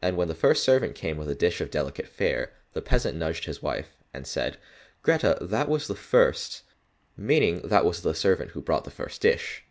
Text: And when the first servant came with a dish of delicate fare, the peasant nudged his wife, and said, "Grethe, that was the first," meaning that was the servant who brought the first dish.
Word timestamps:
And 0.00 0.16
when 0.16 0.28
the 0.28 0.34
first 0.34 0.64
servant 0.64 0.94
came 0.94 1.18
with 1.18 1.28
a 1.28 1.34
dish 1.34 1.60
of 1.60 1.70
delicate 1.70 2.08
fare, 2.08 2.54
the 2.72 2.80
peasant 2.80 3.18
nudged 3.18 3.44
his 3.44 3.60
wife, 3.60 4.02
and 4.14 4.26
said, 4.26 4.56
"Grethe, 5.02 5.36
that 5.42 5.68
was 5.68 5.88
the 5.88 5.94
first," 5.94 6.62
meaning 7.18 7.60
that 7.68 7.84
was 7.84 8.00
the 8.00 8.14
servant 8.14 8.52
who 8.52 8.62
brought 8.62 8.84
the 8.84 8.90
first 8.90 9.20
dish. 9.20 9.66